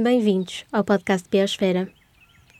[0.00, 1.88] Bem-vindos ao podcast Biosfera.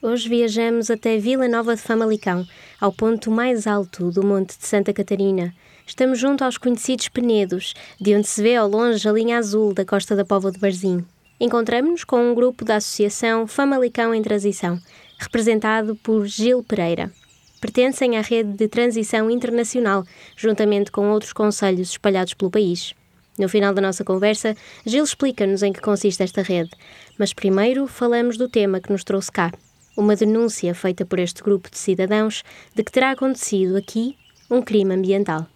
[0.01, 2.45] Hoje viajamos até Vila Nova de Famalicão,
[2.81, 5.55] ao ponto mais alto do Monte de Santa Catarina.
[5.87, 9.85] Estamos junto aos conhecidos Penedos, de onde se vê ao longe a linha azul da
[9.85, 11.05] costa da Póvoa de Barzim.
[11.39, 14.77] Encontramos-nos com um grupo da Associação Famalicão em Transição,
[15.17, 17.09] representado por Gil Pereira.
[17.61, 20.03] Pertencem à rede de transição internacional,
[20.35, 22.93] juntamente com outros conselhos espalhados pelo país.
[23.39, 24.53] No final da nossa conversa,
[24.85, 26.71] Gil explica-nos em que consiste esta rede,
[27.17, 29.49] mas primeiro falamos do tema que nos trouxe cá,
[29.95, 32.43] uma denúncia feita por este grupo de cidadãos
[32.75, 34.17] de que terá acontecido aqui
[34.51, 35.47] um crime ambiental.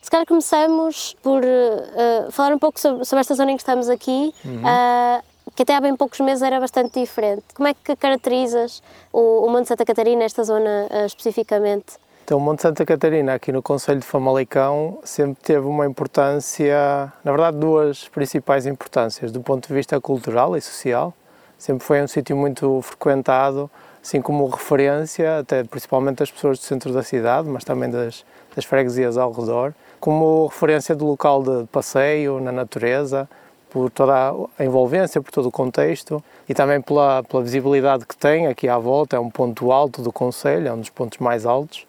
[0.00, 3.90] Se calhar começamos por uh, falar um pouco sobre, sobre, esta zona em que estamos
[3.90, 4.62] aqui, uhum.
[4.62, 5.22] uh,
[5.54, 7.44] que até há bem poucos meses era bastante diferente.
[7.54, 12.02] Como é que caracterizas o, o Monte Santa Catarina, esta zona uh, especificamente?
[12.24, 17.30] Então, o Monte Santa Catarina, aqui no Conselho de Famalicão, sempre teve uma importância, na
[17.30, 21.12] verdade, duas principais importâncias, do ponto de vista cultural e social.
[21.58, 23.70] Sempre foi um sítio muito frequentado,
[24.02, 28.24] assim como referência, até principalmente das pessoas do centro da cidade, mas também das,
[28.56, 33.28] das freguesias ao redor, como referência do local de passeio na natureza,
[33.68, 38.46] por toda a envolvência, por todo o contexto e também pela, pela visibilidade que tem
[38.46, 39.16] aqui à volta.
[39.16, 41.86] É um ponto alto do Conselho, é um dos pontos mais altos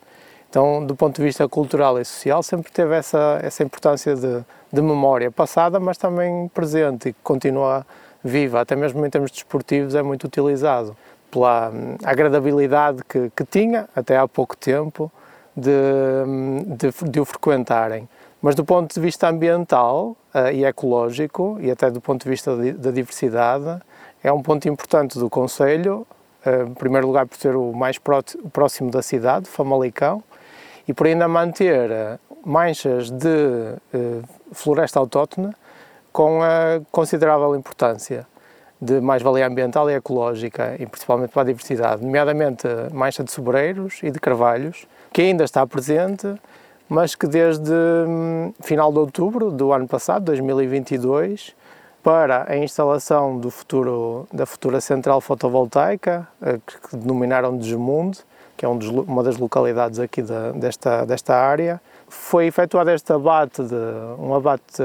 [0.55, 4.81] então, do ponto de vista cultural e social, sempre teve essa, essa importância de, de
[4.81, 7.85] memória passada, mas também presente e que continua
[8.23, 10.95] viva, até mesmo em termos desportivos é muito utilizado
[11.29, 15.11] pela hum, agradabilidade que, que tinha até há pouco tempo
[15.57, 15.71] de,
[16.25, 18.07] hum, de, de, o frequentarem.
[18.41, 22.55] Mas do ponto de vista ambiental uh, e ecológico, e até do ponto de vista
[22.55, 23.81] da diversidade,
[24.23, 26.07] é um ponto importante do Conselho,
[26.45, 27.97] uh, em primeiro lugar por ser o mais
[28.53, 30.23] próximo da cidade, Famalicão,
[30.87, 35.53] e por ainda manter eh, manchas de eh, floresta autóctone
[36.11, 38.25] com a considerável importância
[38.79, 43.99] de mais-valia ambiental e ecológica, e principalmente para a diversidade, nomeadamente a mancha de sobreiros
[44.03, 46.35] e de carvalhos, que ainda está presente,
[46.87, 51.55] mas que desde hum, final de outubro do ano passado, 2022,
[52.03, 58.19] para a instalação do futuro, da futura central fotovoltaica, eh, que denominaram de Gemundo,
[58.57, 61.81] que é um dos, uma das localidades aqui de, desta, desta área.
[62.07, 63.75] Foi efetuado este abate, de,
[64.19, 64.83] um abate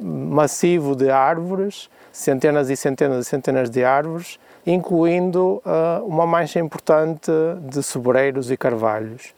[0.00, 7.30] massivo de árvores, centenas e centenas e centenas de árvores, incluindo uh, uma mancha importante
[7.62, 9.34] de sobreiros e carvalhos.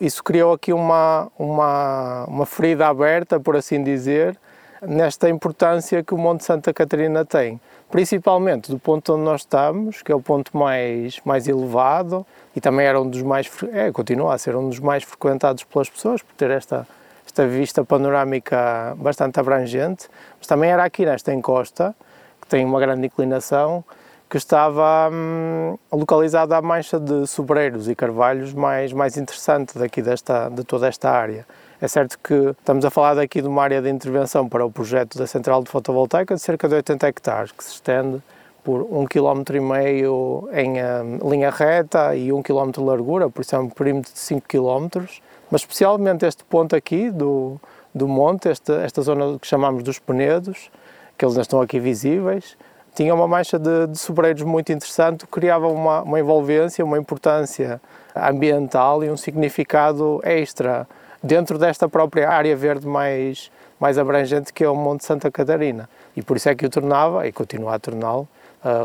[0.00, 4.38] Isso criou aqui uma, uma, uma ferida aberta, por assim dizer,
[4.82, 10.12] nesta importância que o Monte Santa Catarina tem, principalmente do ponto onde nós estamos, que
[10.12, 14.38] é o ponto mais, mais elevado, e também era um dos mais, é, continua a
[14.38, 16.86] ser um dos mais frequentados pelas pessoas, por ter esta,
[17.26, 21.94] esta vista panorâmica bastante abrangente, mas também era aqui nesta encosta,
[22.40, 23.84] que tem uma grande inclinação,
[24.28, 30.50] que estava hum, localizada à mancha de sobreiros e carvalhos mais, mais interessante daqui desta,
[30.50, 31.46] de toda esta área.
[31.80, 35.16] É certo que estamos a falar daqui de uma área de intervenção para o projeto
[35.16, 38.20] da central de fotovoltaica de cerca de 80 hectares, que se estende
[38.64, 43.42] por um quilómetro e meio em uh, linha reta e um quilómetro de largura, por
[43.42, 45.22] isso é um perímetro de 5 quilómetros.
[45.52, 47.60] Mas especialmente este ponto aqui do,
[47.94, 50.72] do monte, esta, esta zona que chamamos dos Penedos,
[51.16, 52.56] que eles estão aqui visíveis,
[52.92, 57.80] tinha uma mancha de, de sobreiros muito interessante, criava uma, uma envolvência, uma importância
[58.16, 60.88] ambiental e um significado extra
[61.28, 65.88] dentro desta própria área verde mais, mais abrangente que é o Monte Santa Catarina.
[66.16, 68.26] E por isso é que o tornava, e continua a torná-lo,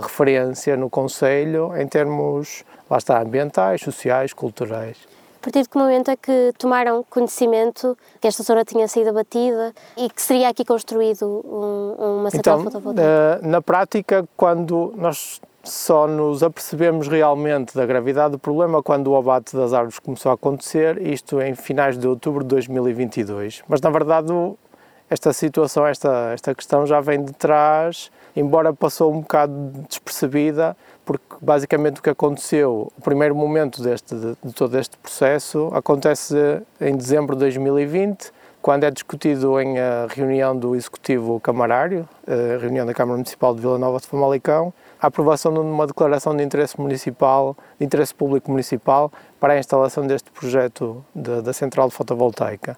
[0.02, 4.98] referência no Conselho em termos, lá está, ambientais, sociais, culturais.
[5.38, 9.74] A partir de que momento é que tomaram conhecimento que esta zona tinha sido abatida
[9.98, 13.40] e que seria aqui construído um, uma central então, fotovoltaica?
[13.42, 19.56] Na prática, quando nós só nos apercebemos realmente da gravidade do problema quando o abate
[19.56, 23.64] das árvores começou a acontecer, isto em finais de outubro de 2022.
[23.68, 24.34] Mas, na verdade,
[25.10, 29.54] esta situação, esta, esta questão já vem de trás embora passou um bocado
[29.88, 30.76] despercebida,
[31.06, 36.36] porque basicamente o que aconteceu, o primeiro momento deste, de, de todo este processo acontece
[36.80, 38.32] em dezembro de 2020,
[38.64, 43.60] quando é discutido em a reunião do Executivo Camarário, a reunião da Câmara Municipal de
[43.60, 48.50] Vila Nova de Famalicão, a aprovação de uma declaração de interesse municipal, de interesse público
[48.50, 52.78] municipal para a instalação deste projeto de, da central fotovoltaica.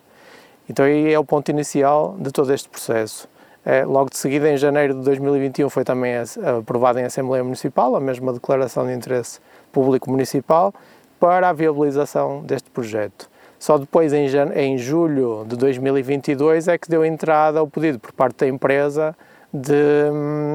[0.68, 3.30] Então aí é o ponto inicial de todo este processo.
[3.64, 6.16] É, logo de seguida, em janeiro de 2021, foi também
[6.58, 9.40] aprovada em Assembleia Municipal a mesma declaração de interesse
[9.72, 10.74] público municipal
[11.20, 13.30] para a viabilização deste projeto.
[13.66, 18.42] Só depois, em, em julho de 2022, é que deu entrada ao pedido por parte
[18.42, 19.18] da empresa
[19.52, 19.74] de,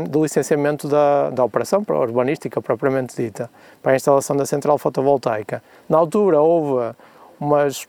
[0.08, 3.50] de licenciamento da, da operação urbanística propriamente dita,
[3.82, 5.60] para a instalação da central fotovoltaica.
[5.88, 6.94] Na altura houve
[7.40, 7.88] umas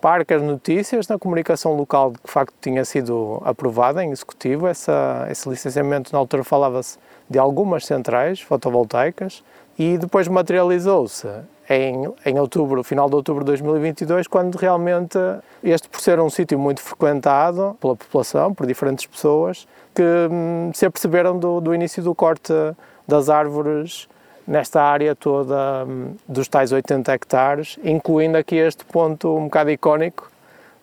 [0.00, 5.26] parcas notícias na comunicação local de que de facto tinha sido aprovada em executivo essa,
[5.30, 6.10] esse licenciamento.
[6.14, 6.98] Na altura falava-se
[7.28, 9.44] de algumas centrais fotovoltaicas
[9.78, 11.28] e depois materializou-se
[11.68, 15.18] em, em outubro, final de outubro de 2022, quando realmente
[15.62, 20.86] este, por ser um sítio muito frequentado pela população, por diferentes pessoas, que hum, se
[20.86, 22.52] aperceberam do, do início do corte
[23.06, 24.08] das árvores
[24.46, 30.30] nesta área toda hum, dos tais 80 hectares, incluindo aqui este ponto um bocado icónico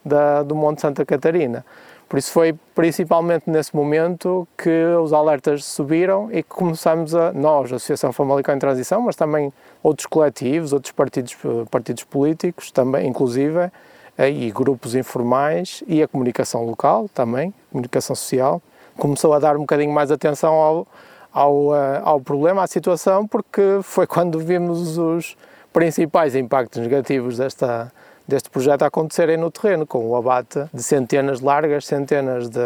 [0.04, 1.66] da, do Monte Santa Catarina.
[2.10, 7.72] Por isso foi principalmente nesse momento que os alertas subiram e que começamos a, nós,
[7.72, 9.52] a Associação Famalicão em Transição, mas também
[9.84, 11.36] outros coletivos, outros partidos,
[11.70, 13.70] partidos políticos, também inclusive,
[14.18, 18.62] eh, e grupos informais e a comunicação local também, comunicação social,
[18.98, 20.88] começou a dar um bocadinho mais atenção ao,
[21.34, 25.36] ao, eh, ao problema, à situação, porque foi quando vimos os
[25.74, 27.92] principais impactos negativos desta,
[28.28, 32.60] deste projeto acontecerem no terreno, com o abate de centenas largas, centenas de,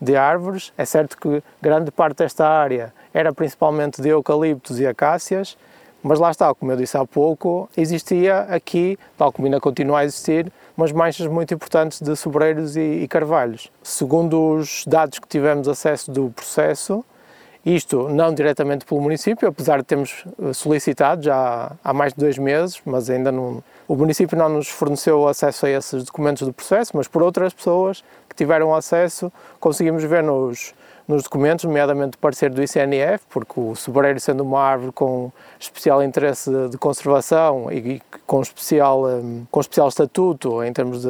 [0.00, 0.72] de árvores.
[0.76, 5.56] É certo que grande parte desta área era principalmente de eucaliptos e acácias,
[6.02, 10.04] mas lá está, como eu disse há pouco, existia aqui, tal como ainda continua a
[10.04, 13.70] existir, umas manchas muito importantes de sobreiros e, e carvalhos.
[13.82, 17.04] Segundo os dados que tivemos acesso do processo,
[17.64, 22.80] isto não diretamente pelo município, apesar de termos solicitado já há mais de dois meses,
[22.84, 27.06] mas ainda não, o município não nos forneceu acesso a esses documentos do processo, mas
[27.06, 30.74] por outras pessoas que tiveram acesso, conseguimos ver nos,
[31.12, 36.02] nos documentos, nomeadamente o parecer do ICNF, porque o sobreiro sendo uma árvore com especial
[36.02, 41.08] interesse de, conservação e, com, especial, um, com especial estatuto em termos, de,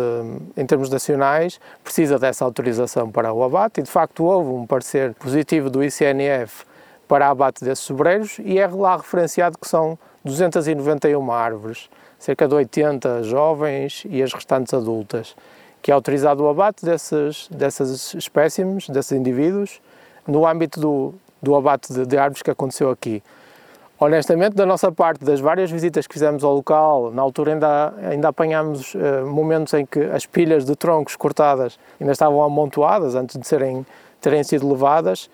[0.56, 3.80] em termos nacionais, precisa dessa autorização para o abate.
[3.80, 6.64] E de facto houve um parecer positivo do ICNF
[7.06, 11.88] para abate desses sobreiros e é lá referenciado que são 291 árvores
[12.22, 15.34] cerca de 80 jovens e as restantes adultas,
[15.82, 19.80] que é autorizado o abate desses, dessas espécimes, desses indivíduos,
[20.26, 23.22] no âmbito do, do abate de, de árvores que aconteceu aqui.
[23.98, 28.28] Honestamente, da nossa parte, das várias visitas que fizemos ao local, na altura ainda, ainda
[28.28, 33.46] apanhámos uh, momentos em que as pilhas de troncos cortadas ainda estavam amontoadas antes de
[33.46, 33.86] serem,
[34.20, 35.30] terem sido levadas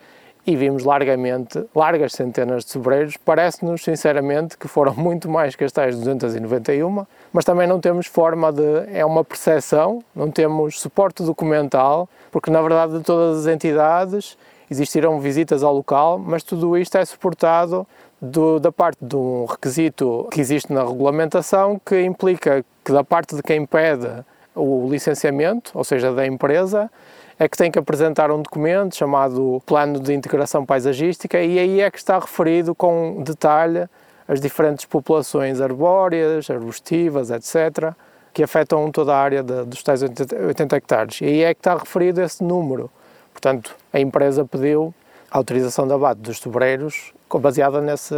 [0.47, 3.17] e vimos largamente, largas centenas de sobreiros.
[3.17, 8.53] Parece-nos, sinceramente, que foram muito mais que as tais 291, mas também não temos forma
[8.53, 8.63] de.
[8.93, 14.37] É uma percepção, não temos suporte documental, porque na verdade de todas as entidades
[14.71, 17.87] existiram visitas ao local, mas tudo isto é suportado
[18.21, 23.37] do, da parte de um requisito que existe na regulamentação que implica que da parte
[23.37, 24.09] de quem pede
[24.55, 26.91] o licenciamento, ou seja, da empresa,
[27.39, 31.91] é que tem que apresentar um documento chamado Plano de Integração Paisagística e aí é
[31.91, 33.89] que está referido com detalhe
[34.27, 37.95] as diferentes populações arbóreas, arbustivas, etc.,
[38.35, 41.21] que afetam toda a área de, dos tais 80 hectares.
[41.21, 42.91] E aí é que está referido esse número.
[43.39, 44.93] Portanto, a empresa pediu
[45.31, 48.15] a autorização de abate dos sobreiros baseada nesse,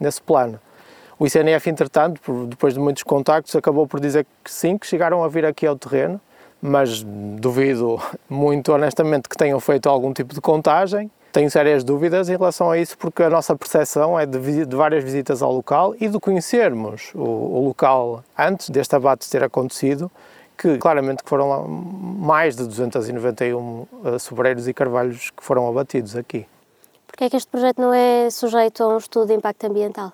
[0.00, 0.58] nesse plano.
[1.16, 5.28] O ICNF, entretanto, depois de muitos contactos, acabou por dizer que sim, que chegaram a
[5.28, 6.20] vir aqui ao terreno
[6.66, 11.10] mas duvido muito honestamente que tenham feito algum tipo de contagem.
[11.30, 15.04] Tenho sérias dúvidas em relação a isso, porque a nossa percepção é de, de várias
[15.04, 20.10] visitas ao local e de conhecermos o, o, local antes deste abate ter acontecido,
[20.56, 26.16] que claramente foram lá mais de 291 uh, eh, sobreiros e carvalhos que foram abatidos
[26.16, 26.46] aqui.
[27.06, 30.12] Porquê é que este projeto não é sujeito a um estudo de impacto ambiental?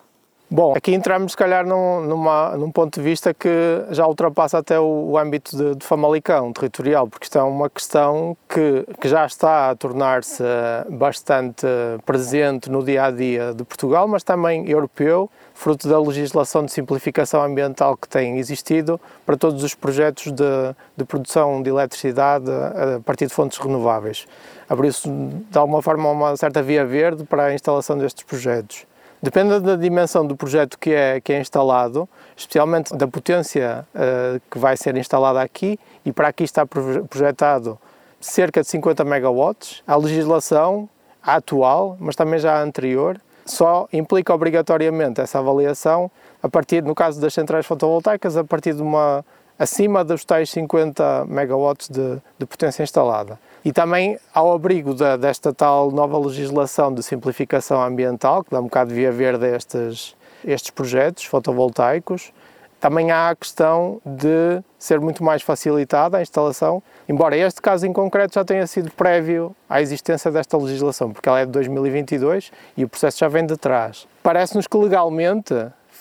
[0.52, 3.48] Bom, aqui entramos se calhar num, numa, num ponto de vista que
[3.90, 8.36] já ultrapassa até o, o âmbito de, de, Famalicão territorial, porque isto é uma questão
[8.48, 10.42] que, que já está a tornar-se
[10.88, 11.64] bastante
[12.04, 17.44] presente no dia a dia de Portugal, mas também europeu, fruto da legislação de simplificação
[17.44, 23.28] ambiental que tem existido para todos os projetos de, de produção de eletricidade a partir
[23.28, 24.26] de fontes renováveis.
[24.68, 28.89] Abriu-se de alguma forma uma certa via verde para a instalação destes projetos.
[29.22, 34.58] Depende da dimensão do projeto que é, que é instalado, especialmente da potência uh, que
[34.58, 37.78] vai ser instalada aqui, e para aqui está projetado
[38.18, 39.82] cerca de 50 megawatts.
[39.86, 40.88] A legislação
[41.22, 46.10] atual, mas também já a anterior, só implica obrigatoriamente essa avaliação
[46.42, 49.22] a partir, no caso das centrais fotovoltaicas, a partir de uma
[49.58, 53.38] acima dos tais 50 megawatts de, de potência instalada.
[53.64, 58.64] E também ao abrigo da, desta tal nova legislação de simplificação ambiental, que dá um
[58.64, 62.32] bocado de via verde a estes, estes projetos fotovoltaicos,
[62.80, 67.92] também há a questão de ser muito mais facilitada a instalação, embora este caso em
[67.92, 72.84] concreto já tenha sido prévio à existência desta legislação, porque ela é de 2022 e
[72.84, 74.08] o processo já vem de trás.
[74.22, 75.54] Parece-nos que legalmente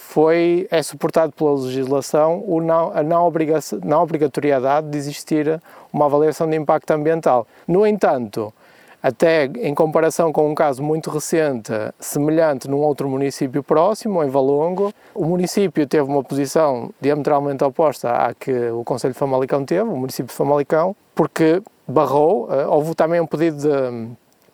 [0.09, 5.61] foi, é suportado pela legislação o não, a não, obriga não obrigatoriedade de existir
[5.93, 7.45] uma avaliação de impacto ambiental.
[7.67, 8.51] No entanto,
[9.03, 14.91] até em comparação com um caso muito recente, semelhante num outro município próximo, em Valongo,
[15.13, 19.95] o município teve uma posição diametralmente oposta à que o Conselho de Famalicão teve, o
[19.95, 24.09] município de Famalicão, porque barrou, eh, houve também um pedido de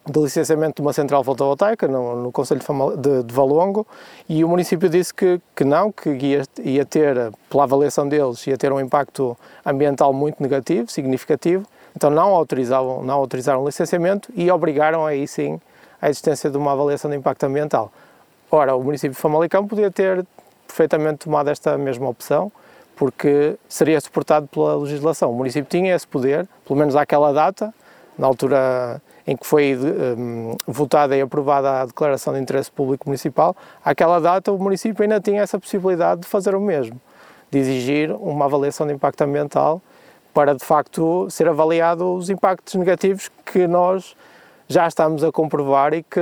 [0.08, 2.62] de licenciamento de uma central fotovoltaica no, no Conselho
[2.98, 3.88] de, de, Valongo
[4.30, 8.58] e o município disse que, que não, que ia, ia ter, pela avaliação deles, ia
[8.58, 9.36] ter um impacto
[9.66, 15.60] ambiental muito negativo, significativo, então não autorizavam, não autorizaram o licenciamento e obrigaram aí sim
[16.00, 17.92] a existência de uma avaliação de impacto ambiental.
[18.52, 20.24] Ora, o município de Famalicão podia ter
[20.68, 22.52] perfeitamente tomado esta mesma opção,
[22.96, 25.32] porque seria suportado pela legislação.
[25.32, 27.74] O município tinha esse poder, pelo menos àquela data,
[28.18, 33.56] na altura em que foi um, votada e aprovada a Declaração de Interesse Público Municipal,
[33.84, 37.00] àquela data o município ainda tinha essa possibilidade de fazer o mesmo,
[37.50, 39.82] de exigir uma avaliação de impacto ambiental
[40.34, 44.16] para de facto ser avaliado os impactos negativos que nós
[44.68, 46.20] já estamos a comprovar e que,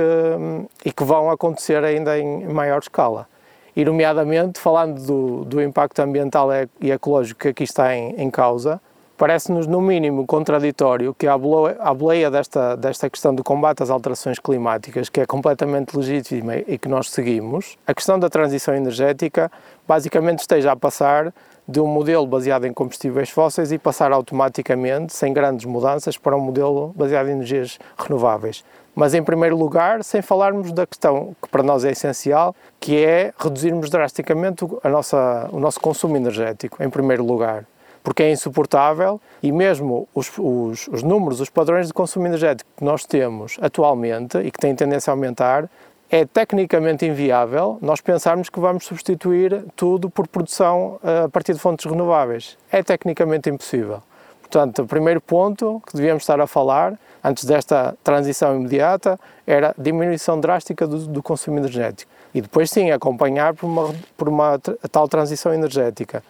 [0.84, 3.26] e que vão acontecer ainda em maior escala.
[3.74, 6.48] E, nomeadamente, falando do, do impacto ambiental
[6.80, 8.80] e ecológico que aqui está em, em causa,
[9.16, 15.08] parece-nos, no mínimo, contraditório que a boleia desta, desta questão do combate às alterações climáticas,
[15.08, 19.50] que é completamente legítima e que nós seguimos, a questão da transição energética
[19.86, 21.32] basicamente esteja a passar
[21.66, 26.40] de um modelo baseado em combustíveis fósseis e passar automaticamente, sem grandes mudanças, para um
[26.40, 28.64] modelo baseado em energias renováveis.
[28.94, 33.32] Mas, em primeiro lugar, sem falarmos da questão que para nós é essencial, que é
[33.38, 37.64] reduzirmos drasticamente a nossa, o nosso consumo energético, em primeiro lugar.
[38.04, 42.84] Porque é insuportável e mesmo os, os, os números, os padrões de consumo energético que
[42.84, 45.68] nós temos atualmente e que têm tendência a aumentar,
[46.10, 51.58] é tecnicamente inviável nós pensarmos que vamos substituir tudo por produção eh, a partir de
[51.58, 52.56] fontes renováveis.
[52.70, 54.00] É tecnicamente impossível.
[54.40, 60.38] Portanto, o primeiro ponto que devíamos estar a falar, antes desta transição imediata, era diminuição
[60.38, 62.12] drástica do, do consumo energético.
[62.34, 64.58] E depois, sim, acompanhar por uma, por uma
[64.92, 66.22] tal transição energética.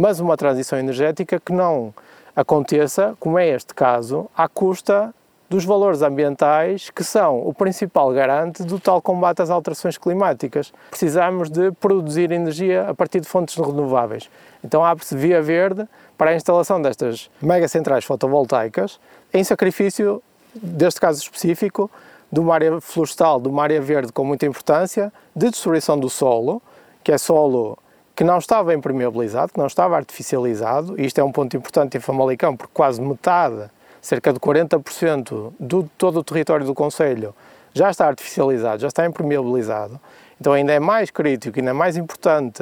[0.00, 1.92] Mas uma transição energética que não
[2.36, 5.12] aconteça, como é este caso, à custa
[5.50, 10.72] dos valores ambientais que são o principal garante do tal combate às alterações climáticas.
[10.88, 14.30] Precisamos de produzir energia a partir de fontes renováveis.
[14.62, 15.84] Então abre-se via verde
[16.16, 19.00] para a instalação destas megacentrais fotovoltaicas
[19.34, 20.22] em sacrifício,
[20.54, 21.90] deste caso específico,
[22.30, 26.62] de uma área florestal, de uma área verde com muita importância, de destruição do solo,
[27.02, 27.76] que é solo
[28.18, 32.00] que não estava impermeabilizado, que não estava artificializado, e isto é um ponto importante em
[32.00, 33.70] Famalicão, porque quase metade
[34.00, 37.32] cerca de 40% de todo o território do Conselho
[37.72, 40.00] já está artificializado, já está impermeabilizado.
[40.40, 42.60] Então ainda é mais crítico, ainda é mais importante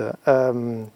[0.54, 0.88] um,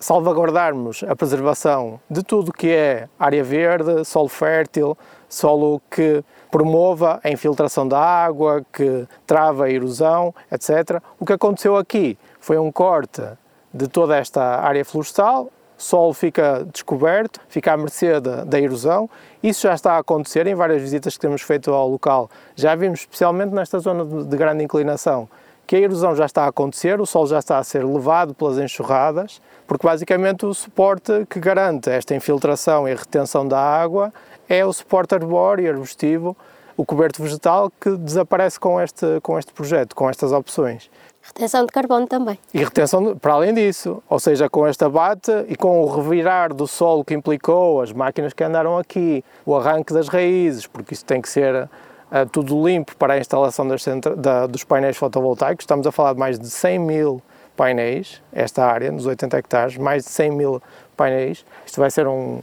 [0.00, 7.30] salvaguardarmos a preservação de tudo que é área verde, solo fértil, solo que promova a
[7.30, 11.00] infiltração da água, que trava a erosão, etc.
[11.20, 13.22] O que aconteceu aqui foi um corte
[13.72, 19.10] de toda esta área florestal, solo fica descoberto, fica à mercê da, da, erosão.
[19.42, 22.30] Isso já está a acontecer em várias visitas que temos feito ao local.
[22.54, 25.28] Já vimos, especialmente nesta zona de, de grande inclinação,
[25.66, 28.58] que a erosão já está a acontecer, o solo já está a ser levado pelas
[28.58, 34.12] enxurradas, porque basicamente o suporte que garante esta infiltração e retenção da água
[34.48, 36.36] é o suporte arbóreo e arbustivo,
[36.76, 40.90] o coberto vegetal, que desaparece com este, com este projeto, com estas opções.
[41.22, 42.36] Retenção de carbono também.
[42.52, 46.66] E retenção, para além disso, ou seja, com este abate e com o revirar do
[46.66, 51.22] solo que implicou, as máquinas que andaram aqui, o arranque das raízes, porque isso tem
[51.22, 53.84] que ser uh, tudo limpo para a instalação das,
[54.16, 55.62] da, dos painéis fotovoltaicos.
[55.62, 57.22] Estamos a falar de mais de 100 mil
[57.56, 60.60] painéis, esta área, nos 80 hectares, mais de 100 mil
[60.96, 61.46] painéis.
[61.64, 62.42] Isto vai ser um,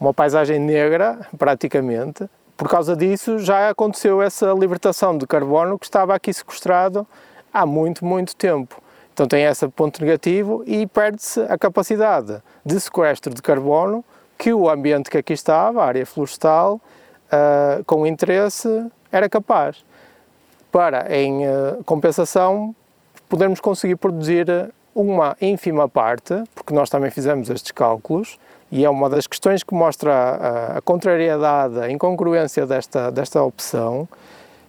[0.00, 2.28] uma paisagem negra, praticamente.
[2.56, 7.06] Por causa disso, já aconteceu essa libertação de carbono que estava aqui sequestrado
[7.54, 8.82] há muito, muito tempo.
[9.12, 14.04] Então tem esse ponto negativo e perde-se a capacidade de sequestro de carbono
[14.36, 16.80] que o ambiente que aqui estava, a área florestal,
[17.26, 18.68] uh, com interesse,
[19.12, 19.84] era capaz.
[20.72, 22.74] Para, em uh, compensação,
[23.28, 24.48] podermos conseguir produzir
[24.92, 28.36] uma ínfima parte, porque nós também fizemos estes cálculos,
[28.70, 34.08] e é uma das questões que mostra a, a contrariedade, a incongruência desta, desta opção,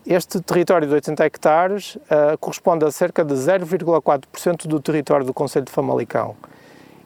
[0.05, 5.65] este território de 80 hectares uh, corresponde a cerca de 0,4% do território do Conselho
[5.65, 6.35] de Famalicão.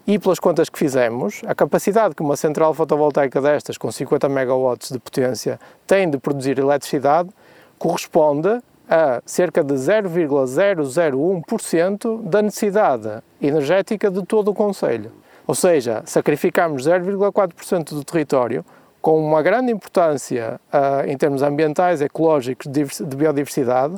[0.06, 4.92] E pelas contas que fizemos, a capacidade que uma central fotovoltaica destas, com 50 megawatts
[4.92, 7.30] de potência, tem de produzir eletricidade,
[7.78, 15.12] corresponde a cerca de 0,001% da necessidade energética de todo o Conselho.
[15.46, 18.66] Ou seja, sacrificamos 0,4% do território
[19.02, 23.96] com uma grande importância uh, em termos ambientais, ecológicos, de biodiversidade,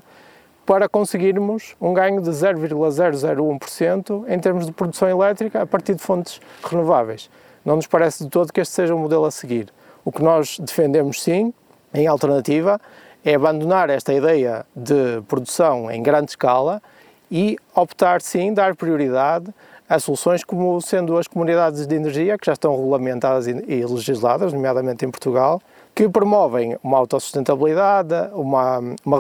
[0.66, 6.40] para conseguirmos um ganho de 0,001% em termos de produção elétrica a partir de fontes
[6.64, 7.30] renováveis.
[7.66, 9.68] Não nos parece de todo que este seja o modelo a seguir.
[10.06, 11.54] O que nós defendemos, sim,
[11.94, 12.80] em alternativa,
[13.24, 16.82] é abandonar esta ideia de produção em grande escala
[17.30, 19.54] e optar, sim, dar prioridade
[19.92, 25.04] a soluções como sendo as comunidades de energia, que já estão regulamentadas e legisladas, nomeadamente
[25.04, 25.62] em Portugal,
[25.94, 29.20] que promovem uma autossustentabilidade, uma, uma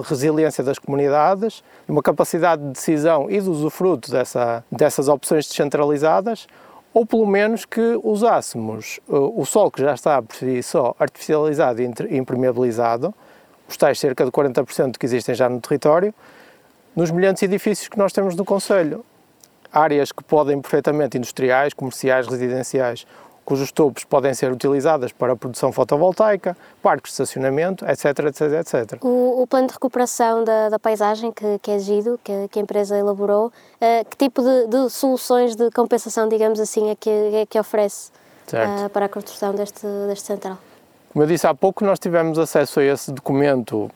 [0.00, 6.48] resiliência das comunidades, uma capacidade de decisão e de usufruto dessa, dessas opções descentralizadas,
[6.92, 12.16] ou pelo menos que usássemos o sol que já está por si só artificializado e
[12.18, 13.14] impermeabilizado,
[13.68, 16.12] os tais cerca de 40% que existem já no território,
[16.96, 19.04] nos milhares edifícios que nós temos no Conselho.
[19.72, 23.06] Áreas que podem perfeitamente industriais, comerciais, residenciais
[23.50, 29.04] cujos tubos podem ser utilizadas para a produção fotovoltaica, parques de estacionamento, etc, etc, etc.
[29.04, 32.62] O, o plano de recuperação da, da paisagem que, que é exigido, que, que, a
[32.62, 37.44] empresa elaborou, uh, que tipo de, de, soluções de compensação, digamos assim, é que, é
[37.44, 38.12] que oferece
[38.52, 40.56] uh, para a construção deste, deste central?
[41.12, 43.90] Como eu disse há pouco, nós tivemos acesso a esse documento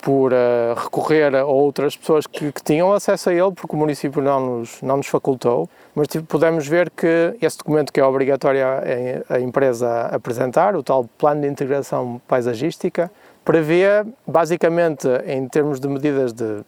[0.00, 4.22] por uh, recorrer a outras pessoas que, que, tinham acesso a ele, porque o município
[4.22, 8.62] não nos, não nos facultou, mas tipo, podemos ver que esse documento que é obrigatório
[8.64, 13.10] a, a empresa apresentar, o tal Plano de Integração Paisagística,
[13.44, 16.62] prevê, basicamente, em termos de medidas de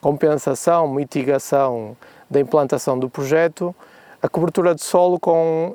[0.00, 1.96] compensação, mitigação
[2.30, 3.74] da implantação do projeto,
[4.22, 5.74] a cobertura de solo com,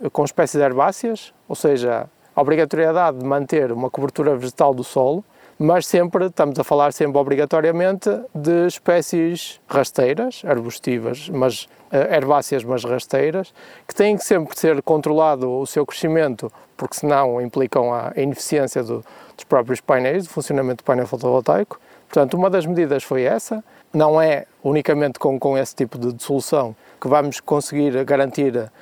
[0.00, 5.24] uh, com espécies herbáceas, ou seja, a obrigatoriedade de manter uma cobertura vegetal do solo,
[5.62, 12.82] mas sempre, estamos a falar sempre obrigatoriamente de espécies rasteiras, arbustivas, mas uh, herbáceas, mas
[12.82, 13.52] rasteiras,
[13.86, 19.04] que têm que sempre ser controlado o seu crescimento, porque senão implicam a ineficiência do,
[19.36, 21.78] dos próprios painéis, do funcionamento do painel fotovoltaico.
[22.08, 23.62] Portanto, uma das medidas foi essa.
[23.92, 28.72] Não é unicamente com, com esse tipo de solução que vamos conseguir garantir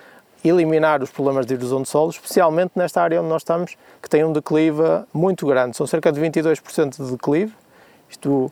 [0.44, 4.24] eliminar os problemas de erosão de solo, especialmente nesta área onde nós estamos, que tem
[4.24, 5.76] um declive muito grande.
[5.76, 7.52] São cerca de 22% de declive.
[8.08, 8.50] Isto,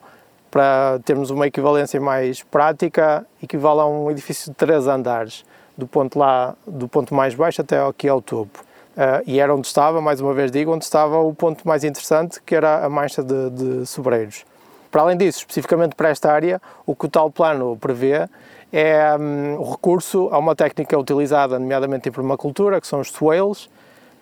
[0.50, 5.44] para termos uma equivalência mais prática, equivale a um edifício de três andares,
[5.76, 8.64] do ponto, lá, do ponto mais baixo até aqui ao topo.
[8.96, 12.40] Uh, e era onde estava, mais uma vez digo, onde estava o ponto mais interessante,
[12.42, 14.44] que era a mancha de, de sobreiros.
[14.90, 18.26] Para além disso, especificamente para esta área, o que o tal plano prevê
[18.72, 23.68] é um, o recurso a uma técnica utilizada, nomeadamente em permacultura, que são os swales.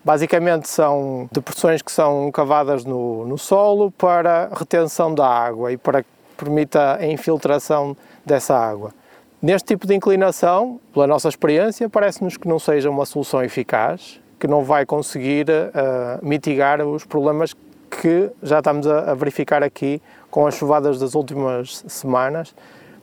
[0.03, 6.03] Basicamente são depressões que são cavadas no, no solo para retenção da água e para
[6.03, 8.91] que permita a infiltração dessa água.
[9.41, 14.47] Neste tipo de inclinação, pela nossa experiência, parece-nos que não seja uma solução eficaz, que
[14.47, 17.55] não vai conseguir uh, mitigar os problemas
[17.89, 22.53] que já estamos a, a verificar aqui com as chuvadas das últimas semanas.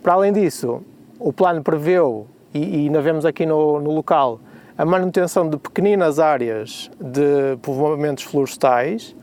[0.02, 0.82] Para além disso,
[1.22, 4.40] o plano preveu, e, e ainda vemos aqui no, no local,
[4.76, 9.14] a manutenção de pequeninas áreas de povoamentos florestais,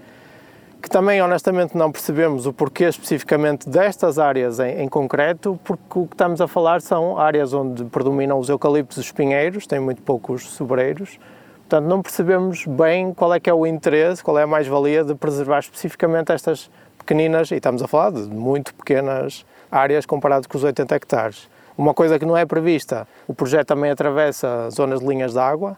[0.82, 6.08] que também honestamente não percebemos o porquê especificamente destas áreas em, em, concreto, porque o
[6.08, 10.02] que estamos a falar são áreas onde predominam os eucaliptos e os pinheiros, tem muito
[10.02, 11.20] poucos sobreiros,
[11.68, 15.14] portanto não percebemos bem qual é que é o interesse, qual é a mais-valia de
[15.16, 20.64] preservar especificamente estas pequeninas, e estamos a falar de muito pequenas áreas comparado com os
[20.64, 21.50] 80 hectares.
[21.80, 25.78] Uma coisa que não é prevista, o projeto também atravessa zonas de linhas de água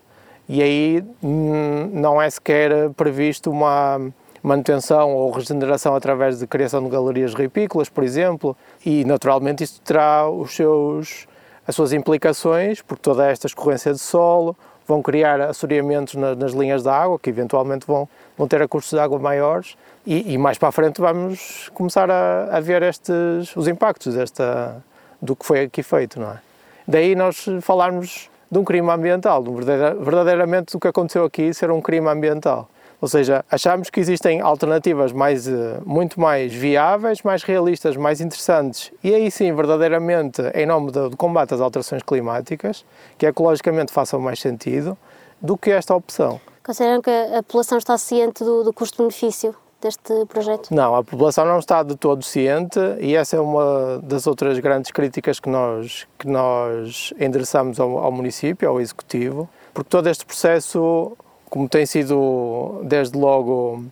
[0.49, 4.11] e aí hum, não é sequer previsto uma
[4.41, 10.27] manutenção ou regeneração através de criação de galerias ripícolas, por exemplo, e naturalmente isto terá
[10.27, 11.27] os seus,
[11.67, 16.81] as suas implicações, porque toda esta escorrência de solo vão criar assoreamentos na, nas linhas
[16.81, 20.57] de água, que eventualmente vão, vão ter a custos de água maiores, e, e mais
[20.57, 24.83] para a frente vamos começar a, a ver estes, os impactos desta,
[25.21, 26.39] do que foi aqui feito, não é?
[26.87, 32.09] Daí nós falarmos de um crime ambiental, verdadeiramente o que aconteceu aqui ser um crime
[32.09, 32.67] ambiental.
[32.99, 38.91] Ou seja, achamos que existem alternativas mais, eh, muito mais viáveis, mais realistas, mais interessantes
[39.03, 42.85] e aí sim, verdadeiramente, em nome do, combate às alterações climáticas,
[43.17, 44.95] que ecologicamente façam mais sentido,
[45.41, 46.39] do que esta opção.
[46.63, 50.73] Consideram que a população está ciente do, do custo-benefício deste projeto?
[50.73, 54.91] Não, a população não está de todo ciente e essa é uma das outras grandes
[54.91, 61.17] críticas que nós, que nós endereçamos ao, ao município, ao Executivo, porque todo este processo,
[61.49, 63.83] como tem sido desde logo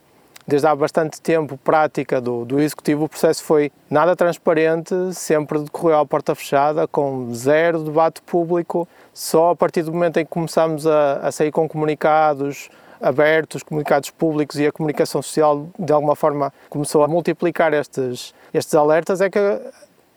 [0.49, 5.99] desde há bastante tempo prática do, do Executivo, o processo foi nada transparente, sempre decorreu
[5.99, 8.88] à porta fechada, com zero debate público.
[9.13, 12.69] Só a partir do momento em que começamos a, a sair com comunicados
[13.01, 18.75] abertos, comunicados públicos e a comunicação social de alguma forma começou a multiplicar estes, estes
[18.75, 19.39] alertas, é que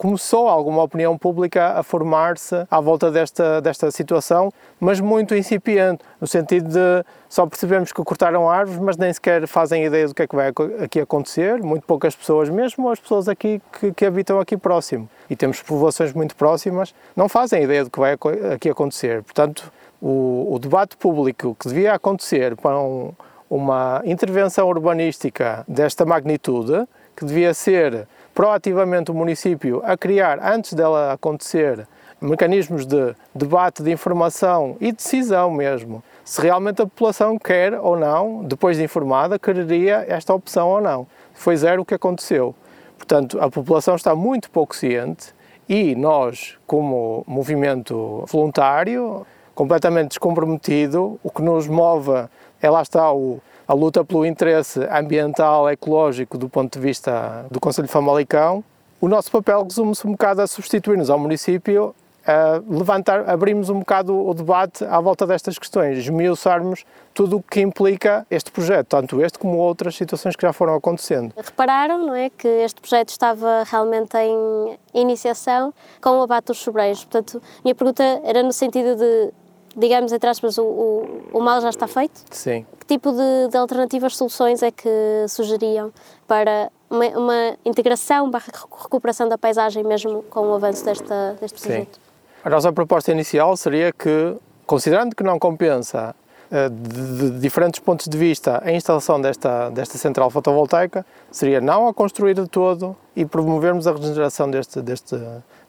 [0.02, 6.26] começou alguma opinião pública a formar-se à volta desta, desta situação, mas muito incipiente, no
[6.26, 10.26] sentido de só percebemos que cortaram árvores, mas nem sequer fazem ideia do que é
[10.26, 14.56] que vai aqui acontecer, muito poucas pessoas, mesmo as pessoas aqui que, que habitam aqui
[14.56, 18.18] próximo, e temos povoações muito próximas, não fazem ideia do que vai
[18.52, 19.22] aqui acontecer.
[19.22, 23.12] Portanto, o, o debate público que devia acontecer para um,
[23.48, 31.12] uma intervenção urbanística desta magnitude, que devia ser proativamente o município a criar, antes dela
[31.12, 31.86] acontecer,
[32.20, 38.42] mecanismos de debate, de informação e decisão mesmo, se realmente a população quer ou não,
[38.44, 41.06] depois de informada, quereria esta opção ou não.
[41.34, 42.54] Foi zero o que aconteceu.
[42.96, 45.34] Portanto, a população está muito pouco ciente
[45.68, 52.28] e nós, como movimento voluntário, completamente descomprometido, o que nos move
[52.60, 57.60] é lá está o, a luta pelo interesse ambiental, ecológico do ponto de vista do
[57.60, 58.64] Conselho de Famalicão.
[59.00, 64.16] O nosso papel resume-se um bocado a substituir-nos ao município, a levantar, abrimos um bocado
[64.16, 69.38] o debate à volta destas questões, esmiuçarmos tudo o que implica este projeto, tanto este
[69.38, 71.34] como outras situações que já foram acontecendo.
[71.36, 77.04] Repararam, não é, que este projeto estava realmente em iniciação com o abate dos sobreiros.
[77.04, 79.32] Portanto, minha pergunta era no sentido de
[79.76, 82.22] digamos, entre aspas, o, o, o mal já está feito?
[82.30, 82.66] Sim.
[82.80, 84.88] Que tipo de, de alternativas, soluções é que
[85.28, 85.92] sugeriam
[86.26, 91.94] para uma, uma integração barra recuperação da paisagem mesmo com o avanço desta, deste projeto?
[91.94, 92.00] Sim.
[92.44, 96.14] A nossa proposta inicial seria que, considerando que não compensa
[96.50, 101.88] eh, de, de, diferentes pontos de vista a instalação desta, desta central fotovoltaica, seria não
[101.88, 105.16] a construir de todo e promovermos a regeneração deste, deste,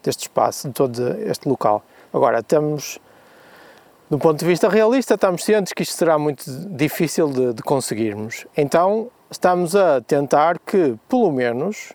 [0.03, 1.83] deste espaço, de todo este local.
[2.11, 2.99] Agora, temos
[4.09, 8.45] do ponto de vista realista, estamos cientes que isto será muito difícil de, de conseguirmos.
[8.55, 11.93] Então, estamos a tentar que, pelo menos,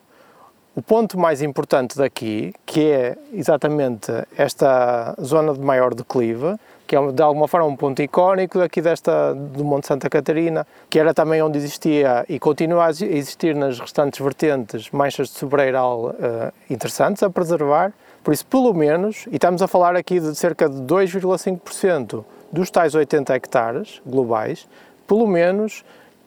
[0.74, 7.12] o ponto mais importante daqui, que é exatamente esta zona de maior declive, que é
[7.12, 11.42] de alguma forma um ponto icónico daqui desta, do Monte Santa Catarina, que era também
[11.42, 17.28] onde existia e continua a existir nas restantes vertentes manchas de sobreiral uh, interessantes a
[17.28, 17.92] preservar.
[18.28, 22.94] Por isso, pelo menos, e estamos a falar aqui de cerca de 2,5% dos tais
[22.94, 24.68] 80 hectares globais,
[25.06, 25.82] pelo menos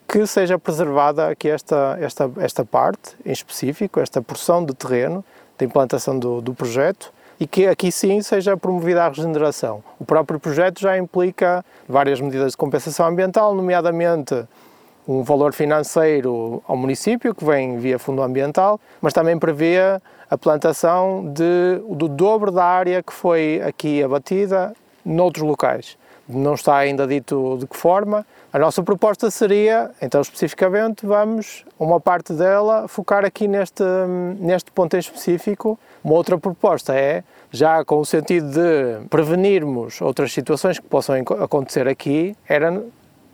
[0.08, 5.24] que seja preservada aqui esta, esta, esta parte em específico, esta porção de terreno
[5.56, 9.80] da implantação do, do projeto e que aqui sim seja promovida a regeneração.
[9.96, 14.44] O próprio projeto já implica várias medidas de compensação ambiental, nomeadamente
[15.06, 19.78] um valor financeiro ao município, que vem via fundo ambiental, mas também prevê
[20.30, 24.72] a plantação de, do dobro da área que foi aqui abatida
[25.04, 25.98] noutros locais.
[26.28, 28.24] Não está ainda dito de que forma.
[28.52, 33.82] A nossa proposta seria, então especificamente, vamos, uma parte dela, focar aqui neste,
[34.38, 35.78] neste ponto em específico.
[36.02, 41.88] Uma outra proposta é, já com o sentido de prevenirmos outras situações que possam acontecer
[41.88, 42.82] aqui, era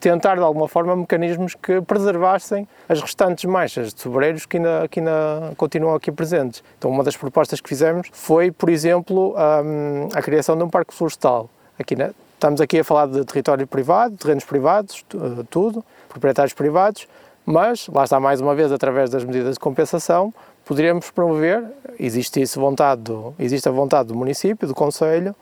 [0.01, 5.01] tentar de alguma forma mecanismos que preservassem as restantes manchas de sobreiros que ainda, que
[5.01, 6.63] ainda continuam aqui presentes.
[6.79, 10.69] Então, uma das propostas que fizemos foi, por exemplo, a, hum, a criação de um
[10.71, 11.51] parque florestal.
[11.79, 17.09] Aqui na, estamos aqui a falar de território privado, terrenos privados, eh, tudo, proprietários privados,
[17.45, 20.33] mas, lá está mais uma vez, através das medidas de compensação,
[20.65, 21.65] poderíamos promover,
[21.99, 25.35] existe, isso vontade do, existe a vontade do município, do Conselho,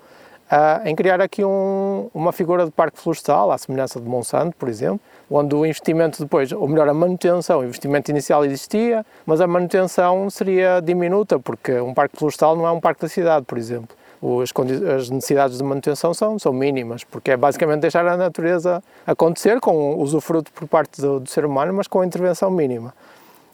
[0.51, 4.69] uh, em criar aqui um, uma figura de parque florestal, à semelhança de Monsanto, por
[4.69, 9.47] exemplo, onde o investimento depois, ou melhor, a manutenção, o investimento inicial existia, mas a
[9.47, 13.97] manutenção seria diminuta, porque um parque florestal não é um parque da cidade, por exemplo.
[14.43, 14.51] As,
[14.97, 19.97] as necessidades de manutenção são, são mínimas, porque é basicamente deixar a natureza acontecer com
[19.97, 22.95] usufruto por parte do, do ser humano, mas com intervenção mínima.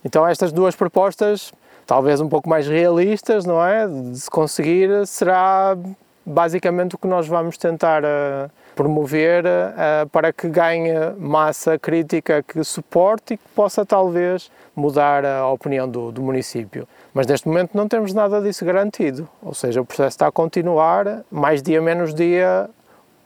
[0.05, 1.53] Então estas duas propostas,
[1.87, 5.77] talvez um pouco mais realistas, não é, de se conseguir, será
[6.25, 12.63] basicamente o que nós vamos tentar uh, promover uh, para que ganhe massa crítica que
[12.65, 16.89] suporte e que possa talvez mudar a opinião do, do, município.
[17.13, 21.23] Mas neste momento não temos nada disso garantido, ou seja, o processo está a continuar,
[21.31, 22.69] mais dia menos dia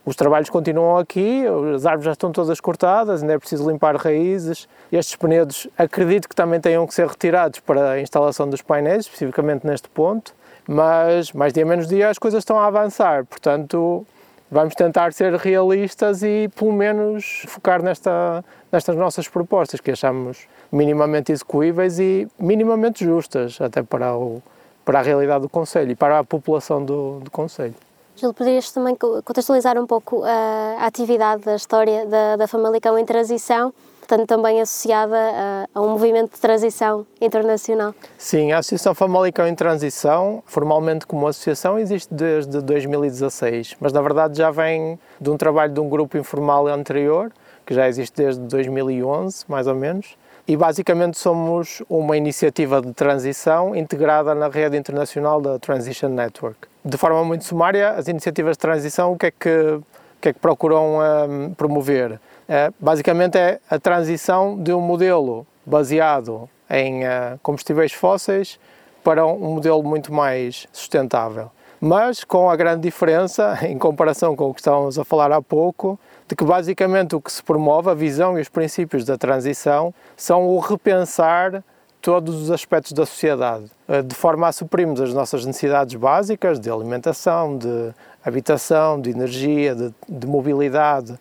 [0.07, 1.43] os trabalhos continuam aqui,
[1.75, 4.69] as árvores já estão todas cortadas, ainda é preciso limpar raízes.
[4.93, 9.67] Estes penedos acredito que também tenham que ser retirados para a instalação dos painéis, especificamente
[9.67, 10.33] neste ponto,
[10.69, 14.07] mas mais dia menos dia as coisas estão a avançar, portanto
[14.51, 21.33] vamos tentar ser realistas e pelo menos focar nesta, nestas nossas propostas que achamos minimamente
[21.33, 24.43] execuíveis e minimamente justas até para, o,
[24.85, 27.75] para a realidade do Conselho e para a população do, do Conselho.
[28.17, 33.05] Gil, poderias também contextualizar um pouco a, a atividade da história da, da Famalicão em
[33.05, 33.75] transição,
[34.07, 37.93] portanto também associada a, a, um movimento de transição internacional?
[38.17, 44.39] Sim, a Associação Famalicão em Transição, formalmente como associação, existe desde 2016, mas na verdade
[44.39, 47.33] já vem de um trabalho de um grupo informal anterior,
[47.67, 50.17] que já existe desde 2011, mais ou menos,
[50.47, 56.69] e basicamente somos uma iniciativa de transição integrada na rede internacional da Transition Network.
[56.85, 59.85] De forma muito sumária, as iniciativas de transição, o que é que, o
[60.21, 62.21] que, é que procuram um, promover?
[62.49, 68.59] É, basicamente é a transição de um modelo baseado em uh, combustíveis fósseis
[69.03, 71.51] para um modelo muito mais sustentável.
[71.81, 75.99] Mas com a grande diferença, em comparação com o que estávamos a falar há pouco,
[76.29, 80.47] de que basicamente o que se promove, a visão e os princípios da transição, são
[80.47, 81.63] o repensar
[82.01, 86.71] todos os aspectos da sociedade, eh, de forma a suprirmos as nossas necessidades básicas de
[86.71, 87.93] alimentação, de
[88.25, 91.19] habitação, de energia, de, de mobilidade,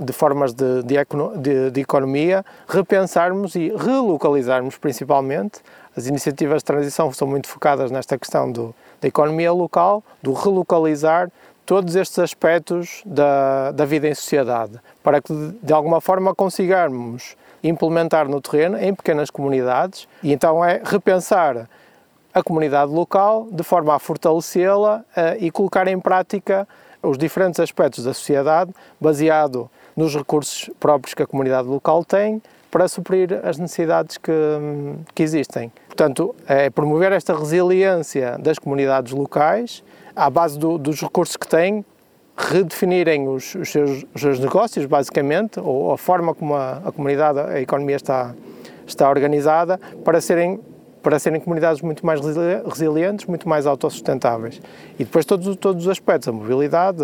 [0.00, 5.60] de formas de, de, de, economia, repensarmos e relocalizarmos principalmente.
[5.96, 11.30] As iniciativas de transição são muito focadas nesta questão do, da economia local, do relocalizar
[11.66, 15.32] todos estes aspectos da, da vida em sociedade, para que
[15.62, 21.68] de alguma forma consigamos implementar no terreno, em pequenas comunidades, e então é repensar
[22.32, 26.66] a comunidade local de forma a fortalecê-la uh, e colocar em prática
[27.02, 32.86] os diferentes aspectos da sociedade baseado nos recursos próprios que a comunidade local tem para
[32.86, 34.32] suprir as necessidades que,
[35.14, 35.72] que existem.
[35.88, 39.82] Portanto, é promover esta resiliência das comunidades locais
[40.14, 41.84] à base do, dos recursos que têm,
[42.36, 47.38] redefinirem os, os, seus, os, seus, negócios, basicamente, ou a forma como a, a comunidade,
[47.40, 48.34] a economia está,
[48.86, 50.60] está organizada, para serem
[51.02, 52.20] para serem comunidades muito mais
[52.66, 54.60] resilientes, muito mais autossustentáveis.
[54.98, 57.02] E depois todos, todos os aspectos, a mobilidade,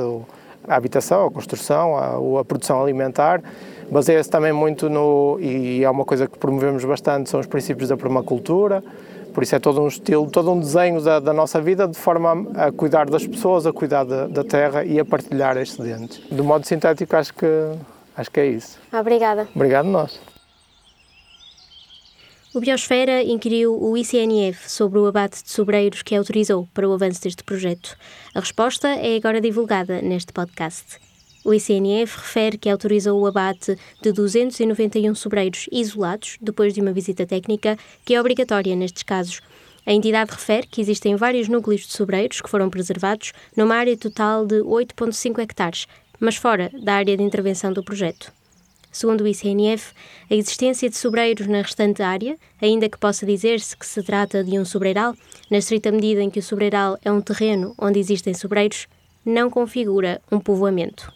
[0.69, 1.97] a habitação, a construção,
[2.39, 3.43] a, produção alimentar,
[3.91, 7.97] baseia-se também muito no, e é uma coisa que promovemos bastante, são os princípios da
[7.97, 8.83] permacultura,
[9.33, 12.47] por isso é todo um estilo, todo um desenho da, da nossa vida de forma
[12.55, 16.23] a, a, cuidar das pessoas, a cuidar da, da terra e a partilhar excedentes.
[16.31, 17.47] Do modo sintético, acho que,
[18.17, 18.79] acho que é isso.
[18.93, 19.47] Obrigada.
[19.55, 20.36] Obrigado nós.
[22.57, 27.21] O Biosfera inquiriu o ICNF sobre o abate de sobreiros que autorizou para o avanço
[27.21, 27.95] deste projeto.
[28.35, 30.99] A resposta é agora divulgada neste podcast.
[31.45, 37.27] O ICNF refere que autorizou o abate de 291 sobreiros isolados depois de uma visita
[37.27, 39.43] técnica, que é obrigatória nestes casos.
[39.85, 44.47] A entidade refere que existem vários núcleos de sobreiros que foram preservados numa área total
[44.47, 45.87] de 8,5 hectares,
[46.19, 48.33] mas fora da área de intervenção do projeto.
[48.97, 49.93] Segundo o ICNF,
[50.31, 54.59] a existência de sobreiros na restante área, ainda que possa dizer-se que se trata de
[54.59, 55.15] um sobreiral,
[55.51, 58.87] na estrita medida em que o sobreiral é um terreno onde existem sobreiros,
[59.23, 61.13] não configura um povoamento.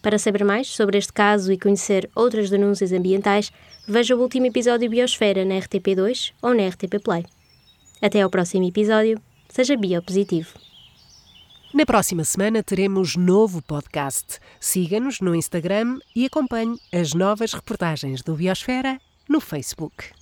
[0.00, 3.50] Para saber mais sobre este caso e conhecer outras denúncias ambientais,
[3.88, 7.24] veja o último episódio Biosfera na RTP2 ou na RTP Play.
[8.00, 9.20] Até ao próximo episódio.
[9.48, 10.63] Seja biopositivo.
[11.74, 14.38] Na próxima semana teremos novo podcast.
[14.60, 20.12] Siga-nos no Instagram e acompanhe as novas reportagens do Biosfera no Facebook.